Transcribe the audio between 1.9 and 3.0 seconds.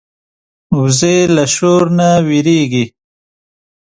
نه وېرېږي